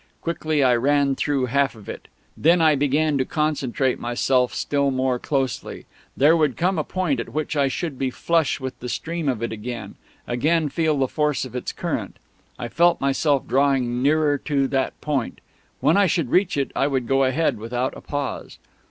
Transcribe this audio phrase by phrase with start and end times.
[0.19, 2.07] Quickly I ran through half of it.
[2.35, 5.85] Then I began to concentrate myself still more closely.
[6.17, 9.43] There would come a point at which I should be flush with the stream of
[9.43, 9.93] it again,
[10.25, 12.17] again feel the force of its current;
[12.57, 15.39] I felt myself drawing nearer to that point;
[15.81, 18.57] when I should reach it I would go ahead without a pause...